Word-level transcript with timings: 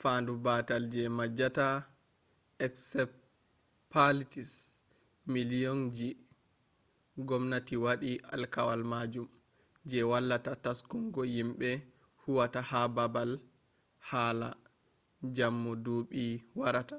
faandu 0.00 0.32
baatal 0.44 0.82
je 0.94 1.02
maajata 1.18 1.66
encephalitis 2.64 4.52
miliyon 5.32 5.78
ji 5.96 6.08
ngomnati 7.22 7.74
waɗi 7.84 8.12
alkawal 8.34 8.82
majum 8.92 9.28
je 9.88 9.98
wallata 10.10 10.52
taskungo 10.64 11.22
yimbe 11.34 11.68
huwata 12.22 12.60
ha 12.70 12.80
baabal 12.96 13.30
hala 14.08 14.48
jammu 15.36 15.70
duuɓi 15.84 16.24
warata 16.60 16.96